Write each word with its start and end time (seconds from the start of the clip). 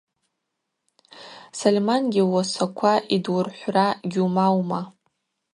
Сольмангьи 1.57 2.21
ууасаква 2.29 2.93
йдуырхӏвра 3.15 3.87
гьумауума? 4.11 4.81